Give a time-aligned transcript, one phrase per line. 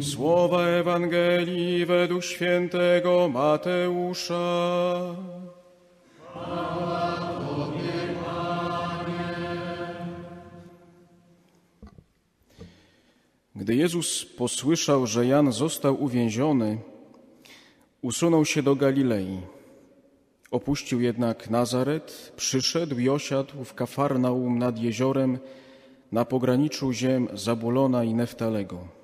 [0.00, 4.34] Słowa Ewangelii według świętego Mateusza.
[13.56, 16.78] Gdy Jezus posłyszał, że Jan został uwięziony,
[18.02, 19.40] usunął się do Galilei.
[20.50, 25.38] Opuścił jednak Nazaret, przyszedł i osiadł w Kafarnaum nad jeziorem
[26.12, 29.03] na pograniczu ziem Zabulona i Neftalego.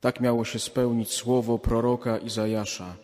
[0.00, 2.96] Tak miało się spełnić słowo proroka Izajasza.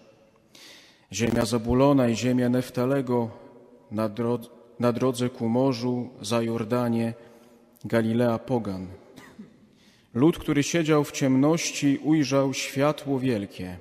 [1.13, 3.31] Ziemia Zabulona i ziemia Neftalego
[3.91, 4.49] na, drodze,
[4.79, 7.15] na drodze ku morzu, za Jordanie,
[7.85, 8.87] Galilea Pogan.
[10.15, 13.79] Lud, który siedział w ciemności, ujrzał światło wielkie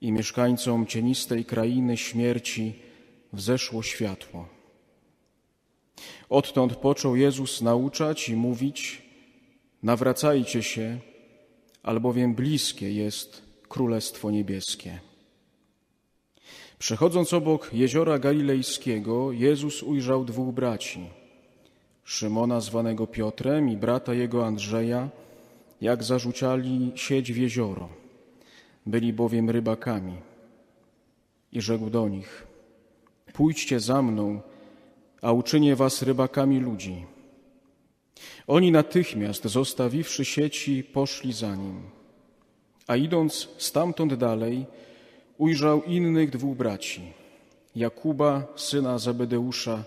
[0.00, 2.74] i mieszkańcom cienistej krainy śmierci
[3.32, 4.48] wzeszło światło.
[6.28, 9.02] Odtąd począł Jezus nauczać i mówić:
[9.82, 10.98] Nawracajcie się,
[11.86, 14.98] albowiem bliskie jest Królestwo Niebieskie.
[16.78, 21.00] Przechodząc obok jeziora Galilejskiego, Jezus ujrzał dwóch braci:
[22.04, 25.08] Szymona, zwanego Piotrem, i brata jego Andrzeja,
[25.80, 27.88] jak zarzucali sieć w jezioro.
[28.86, 30.16] Byli bowiem rybakami.
[31.52, 32.46] I rzekł do nich:
[33.32, 34.40] Pójdźcie za mną,
[35.22, 37.15] a uczynię was rybakami ludzi.
[38.46, 41.82] Oni natychmiast, zostawiwszy sieci, poszli za nim.
[42.86, 44.66] A idąc stamtąd dalej,
[45.38, 47.02] ujrzał innych dwóch braci:
[47.76, 49.84] Jakuba, syna Zebedeusza,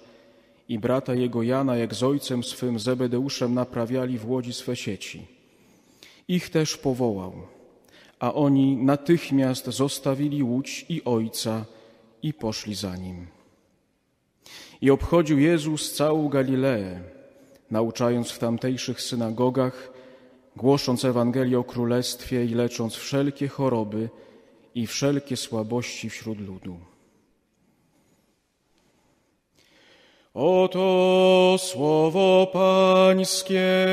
[0.70, 5.28] i brata jego Jana, jak z ojcem swym Zebedeuszem naprawiali w łodzi swe sieci.
[6.28, 7.34] Ich też powołał,
[8.20, 11.66] a oni natychmiast zostawili łódź i ojca
[12.24, 13.28] i poszli za nim.
[14.82, 17.02] I obchodził Jezus całą Galileę,
[17.72, 19.92] nauczając w tamtejszych synagogach,
[20.56, 24.10] głosząc Ewangelię o Królestwie i lecząc wszelkie choroby
[24.76, 26.80] i wszelkie słabości wśród ludu.
[30.34, 33.88] Oto słowo Pańskie.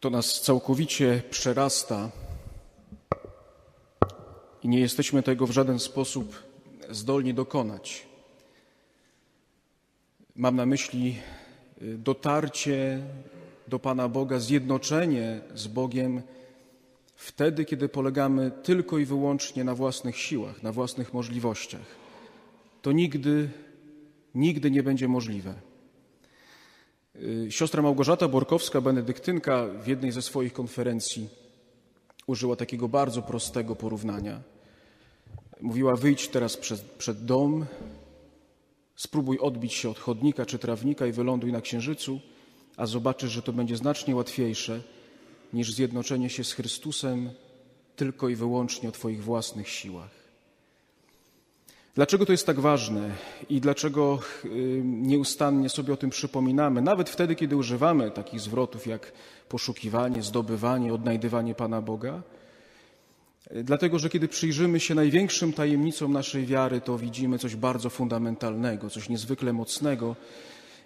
[0.00, 2.10] To nas całkowicie przerasta
[4.62, 6.42] i nie jesteśmy tego w żaden sposób
[6.90, 8.06] zdolni dokonać.
[10.36, 11.16] Mam na myśli
[11.82, 13.02] y, dotarcie
[13.68, 16.22] do Pana Boga, zjednoczenie z Bogiem
[17.16, 21.86] wtedy, kiedy polegamy tylko i wyłącznie na własnych siłach, na własnych możliwościach.
[22.82, 23.50] To nigdy,
[24.34, 25.69] nigdy nie będzie możliwe.
[27.22, 31.28] Y, siostra Małgorzata Borkowska, benedyktynka, w jednej ze swoich konferencji
[32.26, 34.40] użyła takiego bardzo prostego porównania.
[35.60, 37.66] Mówiła: Wyjdź teraz przed, przed dom,
[38.96, 42.20] spróbuj odbić się od chodnika czy trawnika i wyląduj na księżycu,
[42.76, 44.82] a zobaczysz, że to będzie znacznie łatwiejsze
[45.52, 47.30] niż zjednoczenie się z Chrystusem
[47.96, 50.19] tylko i wyłącznie o Twoich własnych siłach.
[51.94, 53.10] Dlaczego to jest tak ważne
[53.48, 59.12] i dlaczego y, nieustannie sobie o tym przypominamy, nawet wtedy, kiedy używamy takich zwrotów jak
[59.48, 62.22] poszukiwanie, zdobywanie, odnajdywanie Pana Boga?
[63.64, 69.08] Dlatego, że kiedy przyjrzymy się największym tajemnicom naszej wiary, to widzimy coś bardzo fundamentalnego, coś
[69.08, 70.16] niezwykle mocnego,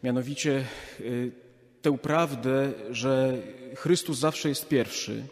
[0.02, 0.64] mianowicie
[1.00, 1.32] y,
[1.82, 3.42] tę prawdę, że
[3.76, 5.26] Chrystus zawsze jest pierwszy.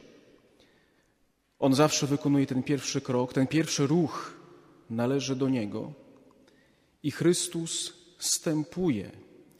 [1.59, 4.42] On zawsze wykonuje ten pierwszy krok, ten pierwszy ruch
[4.91, 5.93] należy do Niego
[7.03, 9.10] i Chrystus stępuje,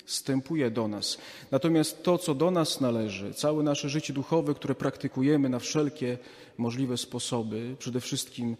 [0.06, 1.18] stępuje do nas.
[1.50, 6.19] Natomiast to, co do nas należy, całe nasze życie duchowe, które praktykujemy na wszelkie
[6.58, 8.56] możliwe sposoby, przede wszystkim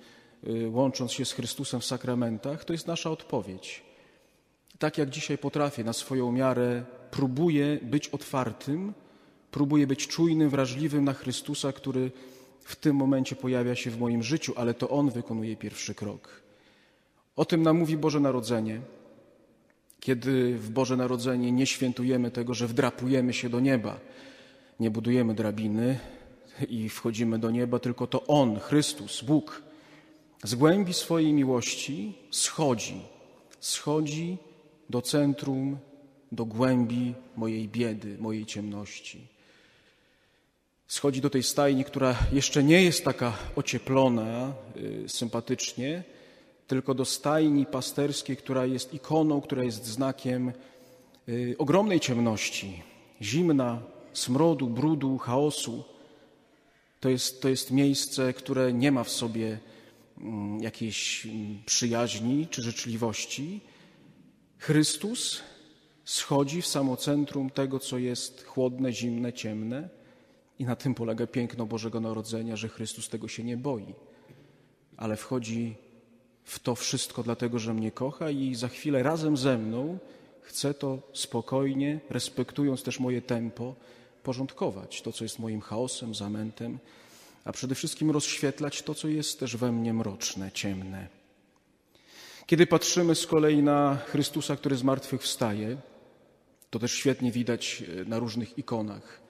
[0.47, 3.83] y, łącząc się z Chrystusem w sakramentach, to jest nasza odpowiedź.
[4.79, 8.95] Tak jak dzisiaj potrafię na swoją miarę, próbuję być otwartym,
[9.51, 12.11] próbuję być czujnym, wrażliwym na Chrystusa, który
[12.61, 16.42] w tym momencie pojawia się w moim życiu, ale to On wykonuje pierwszy krok.
[17.37, 18.81] O tym nam mówi Boże Narodzenie,
[20.01, 24.01] kiedy w Boże Narodzenie nie świętujemy tego, że wdrapujemy się do nieba,
[24.81, 25.99] nie budujemy drabiny
[26.69, 29.63] i wchodzimy do nieba, tylko to On, Chrystus, Bóg,
[30.45, 33.01] z głębi swojej miłości schodzi,
[33.61, 34.39] schodzi
[34.91, 35.79] do centrum,
[36.33, 39.27] do głębi mojej biedy, mojej ciemności.
[40.89, 46.05] Schodzi do tej stajni, która jeszcze nie jest taka ocieplona y, sympatycznie,
[46.67, 50.53] tylko do stajni pasterskiej, która jest ikoną, która jest znakiem
[51.29, 52.83] y, ogromnej ciemności,
[53.23, 53.83] zimna,
[54.13, 55.85] smrodu, brudu, chaosu.
[57.01, 59.59] To jest, to jest miejsce, które nie ma w sobie
[60.19, 63.61] mm, jakiejś mm, przyjaźni czy życzliwości.
[64.59, 65.43] Chrystus
[66.05, 69.89] schodzi w samo centrum tego, co jest chłodne, zimne, ciemne.
[70.59, 73.95] I na tym polega piękno Bożego Narodzenia, że Chrystus tego się nie boi,
[74.97, 75.77] ale wchodzi
[76.45, 79.99] w to wszystko dlatego, że mnie kocha i za chwilę razem ze mną
[80.41, 83.75] chce to spokojnie, respektując też moje tempo,
[84.23, 86.79] porządkować to, co jest moim chaosem, zamętem,
[87.45, 91.09] a przede wszystkim rozświetlać to, co jest też we mnie mroczne, ciemne.
[92.47, 95.77] Kiedy patrzymy z kolei na Chrystusa, który z martwych wstaje,
[96.71, 99.21] to też świetnie widać e, na różnych ikonach.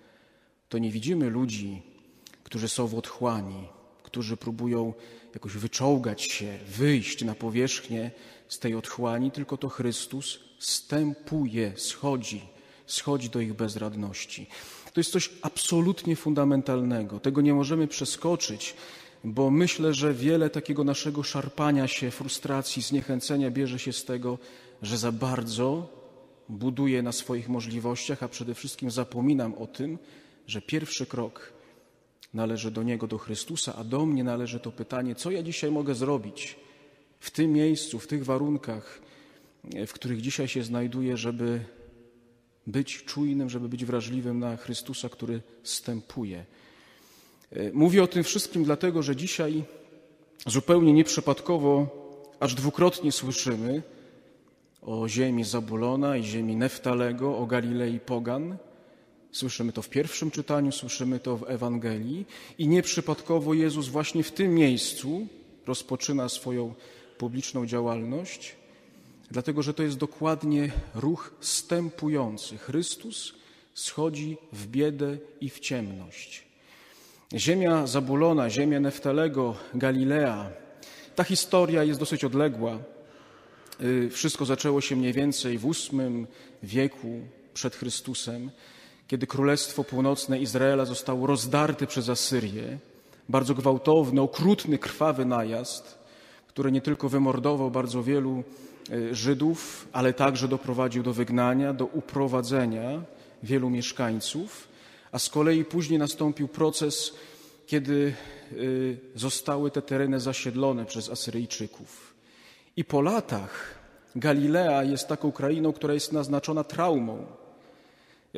[0.69, 1.83] To nie widzimy ludzi,
[2.45, 3.69] którzy są w otchłani,
[4.13, 4.95] którzy próbują
[5.35, 8.11] jakoś wyczołgać się, wyjść na powierzchnię
[8.49, 12.43] z tej otchłani, tylko to Chrystus stępuje, schodzi,
[12.87, 14.47] schodzi do ich bezradności.
[14.93, 17.21] To jest coś absolutnie fundamentalnego.
[17.21, 18.75] Tego nie możemy przeskoczyć,
[19.25, 24.39] bo myślę, że wiele takiego naszego szarpania się, frustracji, zniechęcenia bierze się z tego,
[24.83, 25.89] że za bardzo
[26.49, 29.99] buduję na swoich możliwościach, a przede wszystkim zapominam o tym,
[30.47, 31.62] że pierwszy krok
[32.35, 35.95] należy do Niego, do Chrystusa, a do mnie należy to pytanie, co ja dzisiaj mogę
[35.95, 36.57] zrobić
[37.21, 39.01] w tym miejscu, w tych warunkach,
[39.87, 41.61] w których dzisiaj się znajduję, żeby
[42.67, 46.45] być czujnym, żeby być wrażliwym na Chrystusa, który stępuje.
[47.73, 49.65] Mówię o tym wszystkim dlatego, że dzisiaj
[50.47, 51.87] zupełnie nieprzypadkowo,
[52.41, 53.83] aż dwukrotnie słyszymy
[54.83, 58.57] o ziemi Zabulona i ziemi Neftalego, o Galilei Pogan–
[59.33, 62.27] Słyszymy to w pierwszym czytaniu, słyszymy to w Ewangelii
[62.59, 65.27] i nieprzypadkowo Jezus właśnie w tym miejscu
[65.67, 66.75] rozpoczyna swoją
[67.19, 68.57] publiczną działalność,
[69.31, 72.59] dlatego że to jest dokładnie ruch stępujący.
[72.59, 73.35] Chrystus
[73.75, 76.45] schodzi w biedę i w ciemność.
[77.35, 80.51] Ziemia Zabulona, ziemia Neftalego, Galilea,
[81.15, 82.79] ta historia jest dosyć odległa.
[83.81, 86.27] Y, wszystko zaczęło się mniej więcej w VIII
[86.63, 87.21] wieku
[87.55, 88.51] przed Chrystusem
[89.07, 92.79] kiedy Królestwo Północne Izraela zostało rozdarte przez Asyrię,
[93.29, 95.99] bardzo gwałtowny, okrutny, krwawy najazd,
[96.47, 98.45] który nie tylko wymordował bardzo wielu
[98.91, 103.03] e, Żydów, ale także doprowadził do wygnania, do uprowadzenia
[103.43, 104.69] wielu mieszkańców,
[105.13, 107.15] a z kolei później nastąpił proces,
[107.67, 108.15] kiedy
[108.53, 108.55] e,
[109.15, 112.15] zostały te tereny zasiedlone przez Asyryjczyków.
[112.77, 113.75] I po latach
[114.17, 117.27] Galilea jest taką krainą, która jest naznaczona traumą,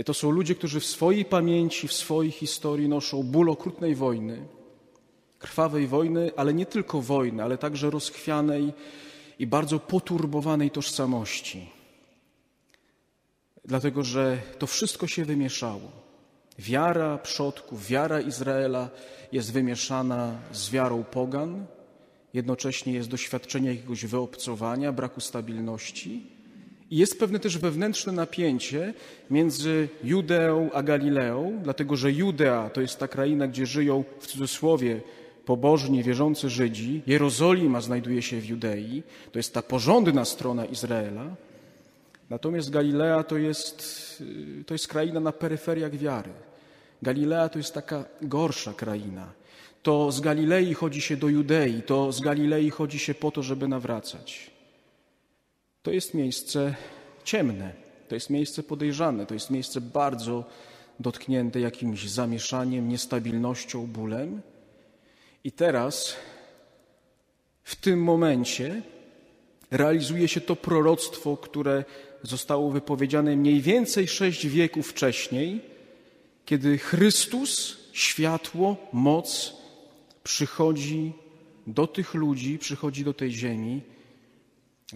[0.04, 4.46] to są ludzie, którzy w swojej pamięci, w swojej historii noszą ból okrutnej wojny,
[5.38, 8.72] krwawej wojny, ale nie tylko wojny, ale także rozchwianej
[9.38, 11.70] i bardzo poturbowanej tożsamości.
[13.64, 15.92] Dlatego, że to wszystko się wymieszało.
[16.58, 18.90] Wiara przodków, wiara Izraela
[19.32, 21.66] jest wymieszana z wiarą pogan,
[22.34, 26.33] jednocześnie jest doświadczenie jakiegoś wyobcowania, braku stabilności
[26.90, 28.94] i jest pewne też wewnętrzne napięcie
[29.30, 35.00] między Judeą a Galileą, dlatego że Judea to jest ta kraina, gdzie żyją w cudzysłowie
[35.44, 37.02] pobożni, wierzący Żydzi.
[37.06, 41.36] Jerozolima znajduje się w Judei, to jest ta porządna strona Izraela.
[42.30, 44.22] Natomiast Galilea to jest,
[44.66, 46.30] to jest kraina na peryferiach wiary.
[47.02, 49.32] Galilea to jest taka gorsza kraina.
[49.82, 53.68] To z Galilei chodzi się do Judei, to z Galilei chodzi się po to, żeby
[53.68, 54.53] nawracać.
[55.84, 56.74] To jest miejsce
[57.24, 57.72] ciemne,
[58.08, 60.44] to jest miejsce podejrzane, to jest miejsce bardzo
[61.00, 64.42] dotknięte jakimś zamieszaniem, niestabilnością, bólem.
[65.44, 66.16] I teraz,
[67.64, 68.82] w tym momencie,
[69.70, 71.84] realizuje się to proroctwo, które
[72.22, 75.60] zostało wypowiedziane mniej więcej sześć wieków wcześniej,
[76.44, 79.56] kiedy Chrystus, światło, moc
[80.22, 81.12] przychodzi
[81.66, 83.94] do tych ludzi, przychodzi do tej ziemi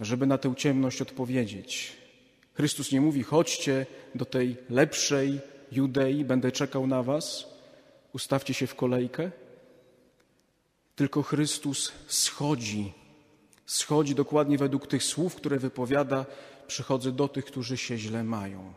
[0.01, 1.97] żeby na tę ciemność odpowiedzieć.
[2.53, 5.39] Chrystus nie mówi: chodźcie do tej lepszej
[5.71, 7.47] Judei, będę czekał na was,
[8.13, 9.31] ustawcie się w kolejkę.
[10.95, 12.93] Tylko Chrystus schodzi,
[13.65, 16.25] schodzi dokładnie według tych słów, które wypowiada:
[16.67, 18.73] Przychodzę do tych, którzy się źle mają.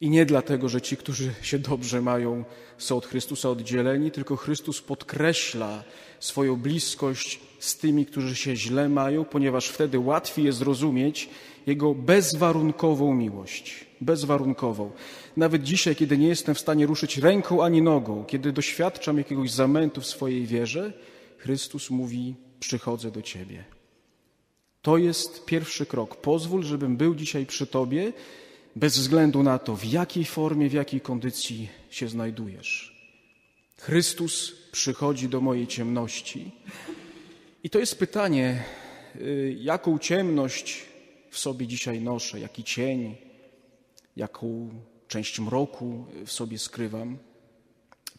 [0.00, 2.44] I nie dlatego, że ci, którzy się dobrze mają,
[2.78, 5.84] są od Chrystusa oddzieleni, tylko Chrystus podkreśla
[6.20, 11.30] swoją bliskość z tymi, którzy się źle mają, ponieważ wtedy łatwiej jest zrozumieć
[11.66, 13.86] Jego bezwarunkową miłość.
[14.00, 14.90] Bezwarunkową.
[15.36, 20.00] Nawet dzisiaj, kiedy nie jestem w stanie ruszyć ręką ani nogą, kiedy doświadczam jakiegoś zamętu
[20.00, 20.92] w swojej wierze,
[21.38, 23.64] Chrystus mówi: Przychodzę do Ciebie.
[24.82, 26.16] To jest pierwszy krok.
[26.16, 28.12] Pozwól, żebym był dzisiaj przy Tobie,
[28.76, 32.98] bez względu na to, w jakiej formie, w jakiej kondycji się znajdujesz.
[33.78, 36.50] Chrystus przychodzi do mojej ciemności.
[37.64, 38.64] I to jest pytanie,
[39.16, 40.84] y, jaką ciemność
[41.30, 43.16] w sobie dzisiaj noszę, jaki cień,
[44.16, 44.70] jaką
[45.08, 47.18] część mroku w sobie skrywam.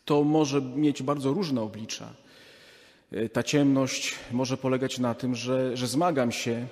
[0.05, 2.13] To może mieć bardzo różne oblicza.
[3.13, 6.67] Y, ta ciemność może polegać na tym, że, że zmagam się,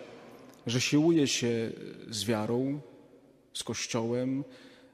[0.67, 1.71] że siłuję się
[2.09, 2.81] z wiarą,
[3.57, 4.43] z Kościołem,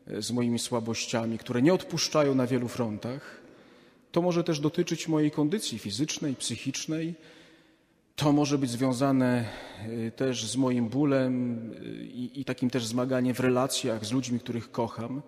[0.08, 3.42] z moimi słabościami, które nie odpuszczają na wielu frontach.
[4.12, 7.16] To może też dotyczyć mojej kondycji fizycznej, psychicznej.
[8.16, 9.46] To może być związane
[9.88, 14.40] y, też z moim bólem y, i, i takim też zmaganiem w relacjach z ludźmi,
[14.40, 15.22] których kocham,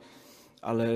[0.62, 0.88] ale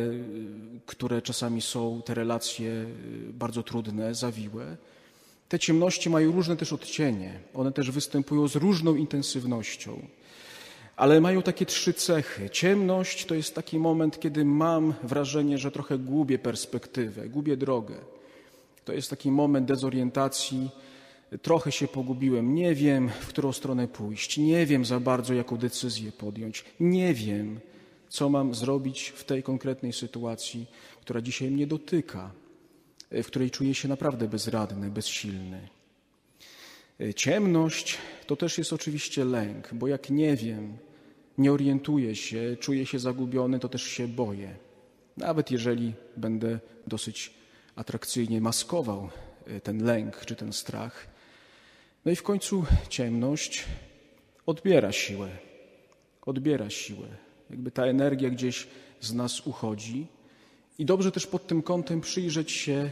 [0.85, 2.85] które czasami są te relacje
[3.33, 4.77] bardzo trudne, zawiłe.
[5.49, 7.39] Te ciemności mają różne też odcienie.
[7.53, 10.07] One też występują z różną intensywnością
[10.99, 12.49] ale mają takie trzy cechy.
[12.49, 17.95] Ciemność to jest taki moment, kiedy mam wrażenie, że trochę gubię perspektywę, gubię drogę.
[18.85, 20.69] To jest taki moment dezorientacji.
[21.41, 26.11] Trochę się pogubiłem, nie wiem, w którą stronę pójść, nie wiem za bardzo, jaką decyzję
[26.11, 27.59] podjąć, nie wiem,
[28.09, 30.67] co mam zrobić w tej konkretnej sytuacji,
[31.01, 32.31] która dzisiaj mnie dotyka,
[33.11, 35.69] w której czuję się naprawdę bezradny, bezsilny.
[37.15, 40.77] Ciemność to też jest oczywiście lęk, bo jak nie wiem,
[41.39, 44.55] nie orientuję się, czuję się zagubiony, to też się boję.
[45.17, 47.33] Nawet jeżeli będę dosyć
[47.75, 49.09] atrakcyjnie maskował
[49.47, 51.07] e, ten lęk czy ten strach.
[52.05, 53.65] No i w końcu ciemność
[54.45, 55.29] odbiera siłę.
[56.21, 57.07] Odbiera siłę.
[57.49, 58.67] Jakby ta energia gdzieś
[58.99, 60.07] z nas uchodzi.
[60.79, 62.91] I dobrze też pod tym kątem przyjrzeć się,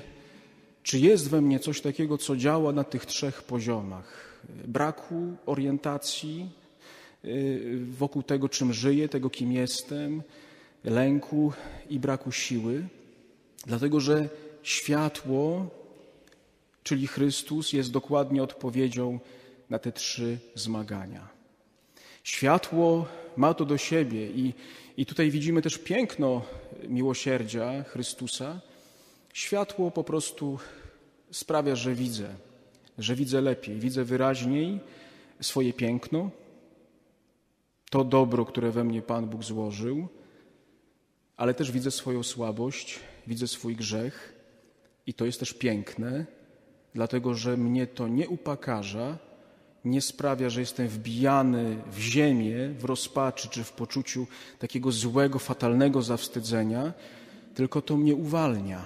[0.84, 6.67] czy jest we mnie coś takiego, co działa na tych trzech poziomach: braku orientacji, Y,
[7.84, 10.24] wokół tego, czym żyję, tego, kim jestem,
[10.84, 11.54] lęku
[11.90, 12.88] i braku siły,
[13.66, 14.30] dlatego że
[14.64, 15.68] światło,
[16.84, 19.20] czyli Chrystus, jest dokładnie odpowiedzią
[19.70, 21.28] na te trzy zmagania.
[22.24, 23.08] Światło
[23.38, 24.54] ma to do siebie i,
[24.98, 26.42] i tutaj widzimy też piękno
[26.88, 28.62] miłosierdzia Chrystusa.
[29.34, 30.60] Światło po prostu
[31.32, 32.36] sprawia, że widzę,
[32.98, 34.80] że widzę lepiej, widzę wyraźniej
[35.42, 36.32] swoje piękno,
[37.90, 40.08] to dobro, które we mnie Pan Bóg złożył,
[41.38, 44.34] ale też widzę swoją słabość, widzę swój grzech
[45.06, 46.26] i to jest też piękne,
[46.94, 49.18] dlatego że mnie to nie upakarza,
[49.86, 54.28] nie sprawia, że jestem wbijany w ziemię, w rozpaczy czy w poczuciu
[54.60, 56.94] takiego złego, fatalnego zawstydzenia,
[57.56, 58.86] tylko to mnie uwalnia,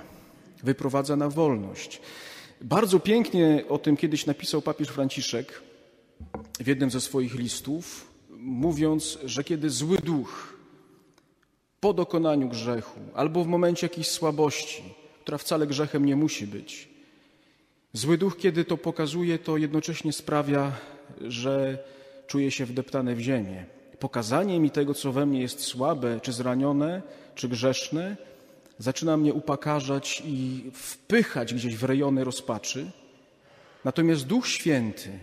[0.63, 2.01] wyprowadza na wolność.
[2.61, 5.61] Bardzo pięknie o tym kiedyś napisał papież Franciszek
[6.59, 10.57] w jednym ze swoich listów, mówiąc, że kiedy zły duch
[11.79, 14.83] po dokonaniu grzechu albo w momencie jakiejś słabości,
[15.21, 16.89] która wcale grzechem nie musi być,
[17.93, 20.71] zły duch, kiedy to pokazuje, to jednocześnie sprawia,
[21.21, 21.83] że
[22.27, 23.65] czuję się wdeptany w ziemię.
[23.99, 27.01] Pokazanie mi tego, co we mnie jest słabe, czy zranione,
[27.35, 28.17] czy grzeszne,
[28.77, 32.91] zaczyna mnie upakarzać i wpychać gdzieś w rejony rozpaczy.
[33.85, 35.19] Natomiast Duch Święty,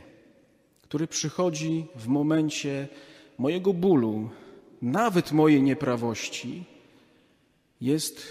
[0.88, 2.88] który przychodzi w momencie
[3.38, 4.30] mojego bólu,
[4.82, 6.64] nawet mojej nieprawości,
[7.80, 8.22] jest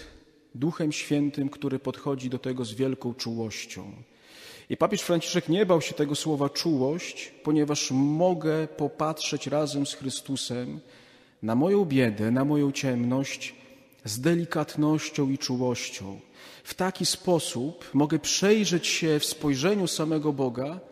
[0.54, 3.92] Duchem Świętym, który podchodzi do tego z wielką czułością.
[4.70, 10.80] I papież Franciszek nie bał się tego słowa czułość, ponieważ mogę popatrzeć razem z Chrystusem
[11.42, 13.54] na moją biedę, na moją ciemność
[14.04, 16.20] z delikatnością i czułością.
[16.64, 20.87] W taki sposób mogę przejrzeć się w spojrzeniu samego Boga,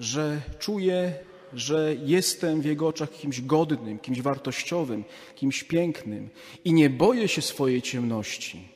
[0.00, 1.14] że czuję
[1.52, 5.04] że jestem w Jego oczach kimś godnym, kimś wartościowym,
[5.36, 6.30] kimś pięknym
[6.64, 8.68] i nie boję się swojej ciemności,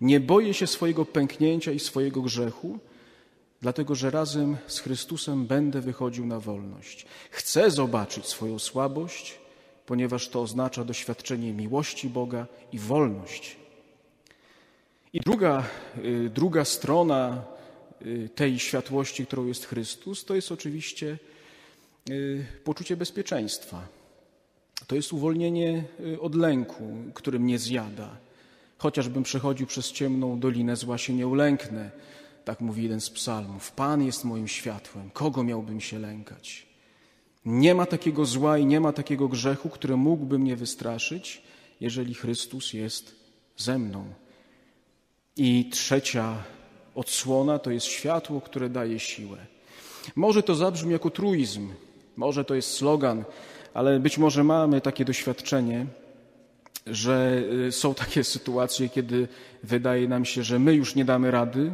[0.00, 2.78] nie boję się swojego pęknięcia i swojego grzechu,
[3.62, 7.06] dlatego że razem z Chrystusem będę wychodził na wolność.
[7.30, 9.38] Chcę zobaczyć swoją słabość,
[9.86, 13.56] ponieważ to oznacza doświadczenie miłości Boga i wolność.
[15.12, 15.64] I druga,
[16.04, 17.44] y, druga strona
[18.34, 21.18] tej światłości, którą jest Chrystus, to jest oczywiście
[22.10, 23.88] Y, poczucie bezpieczeństwa.
[24.86, 28.16] To jest uwolnienie y, od lęku, który mnie zjada.
[28.78, 31.90] Chociażbym przechodził przez ciemną dolinę, zła się nie ulęknę.
[32.44, 33.72] Tak mówi jeden z psalmów.
[33.72, 35.10] Pan jest moim światłem.
[35.10, 36.66] Kogo miałbym się lękać?
[37.44, 41.42] Nie ma takiego zła i nie ma takiego grzechu, który mógłby mnie wystraszyć,
[41.80, 43.14] jeżeli Chrystus jest
[43.56, 44.04] ze mną.
[45.36, 46.44] I trzecia
[46.96, 49.38] odsłona to jest światło, które daje siłę.
[50.16, 51.72] Może to zabrzmi jako truizm,
[52.16, 53.24] może to jest slogan,
[53.74, 55.86] ale być może mamy takie doświadczenie,
[56.86, 59.28] że y, są takie sytuacje, kiedy
[59.62, 61.70] wydaje nam się, że my już nie damy rady,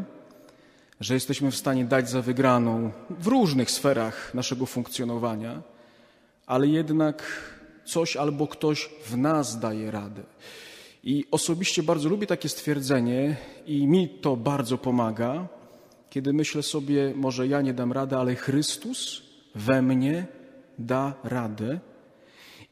[1.00, 5.62] że jesteśmy w stanie dać za wygraną w różnych sferach naszego funkcjonowania,
[6.46, 7.22] ale jednak
[7.84, 10.22] coś albo ktoś w nas daje radę.
[11.04, 15.48] I osobiście bardzo lubię takie stwierdzenie i mi to bardzo pomaga,
[16.10, 19.22] kiedy myślę sobie, może ja nie dam rady, ale Chrystus
[19.54, 20.26] we mnie
[20.78, 21.80] da radę.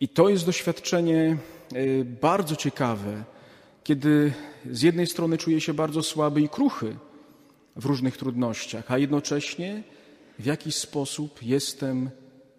[0.01, 1.37] I to jest doświadczenie
[1.77, 3.25] y, bardzo ciekawe,
[3.85, 4.33] kiedy
[4.71, 6.97] z jednej strony czuję się bardzo słaby i kruchy
[7.77, 9.83] w różnych trudnościach, a jednocześnie
[10.39, 12.11] w jakiś sposób jestem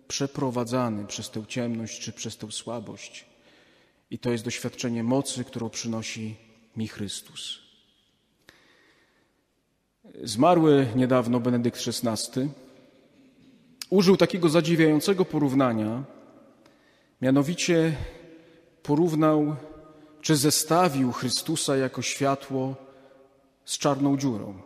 [0.07, 3.30] przeprowadzany przez tę ciemność czy przez tę słabość.
[4.11, 6.35] I to jest doświadczenie mocy, którą przynosi
[6.77, 7.59] mi Chrystus.
[10.23, 12.49] Zmarły niedawno Benedykt XVI
[13.89, 16.03] użył takiego zadziwiającego porównania,
[17.21, 17.95] mianowicie
[18.83, 19.55] porównał
[20.21, 22.75] czy zestawił Chrystusa jako światło
[23.65, 24.61] z czarną dziurą.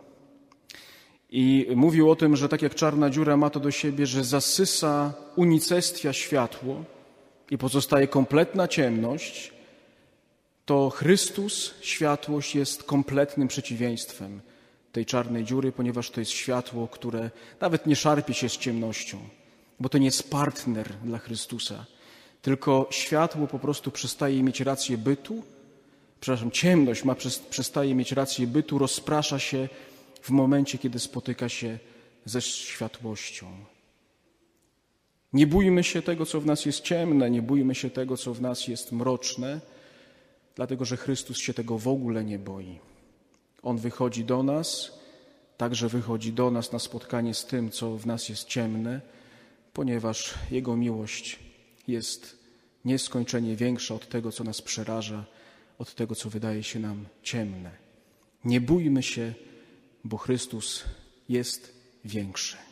[1.30, 5.14] I mówił o tym, że tak jak czarna dziura ma to do siebie, że zasysa,
[5.36, 6.84] unicestwia światło
[7.50, 9.52] i pozostaje kompletna ciemność,
[10.66, 14.40] to Chrystus, światłość, jest kompletnym przeciwieństwem
[14.92, 19.18] tej czarnej dziury, ponieważ to jest światło, które nawet nie szarpie się z ciemnością,
[19.80, 21.86] bo to nie jest partner dla Chrystusa,
[22.42, 25.42] tylko światło po prostu przestaje mieć rację bytu,
[26.20, 27.14] przepraszam, ciemność ma,
[27.50, 29.68] przestaje mieć rację bytu, rozprasza się
[30.22, 31.78] w momencie, kiedy spotyka się
[32.24, 33.46] ze światłością.
[35.36, 38.40] Nie bójmy się tego, co w nas jest ciemne, nie bójmy się tego, co w
[38.40, 39.60] nas jest mroczne,
[40.54, 42.78] dlatego że Chrystus się tego w ogóle nie boi.
[43.62, 44.92] On wychodzi do nas,
[45.56, 49.00] także wychodzi do nas na spotkanie z tym, co w nas jest ciemne,
[49.72, 51.38] ponieważ Jego miłość
[51.88, 52.38] jest
[52.84, 55.24] nieskończenie większa od tego, co nas przeraża,
[55.78, 57.70] od tego, co wydaje się nam ciemne.
[58.44, 59.34] Nie bójmy się
[60.06, 60.84] bo Chrystus
[61.28, 61.72] jest
[62.04, 62.65] większy.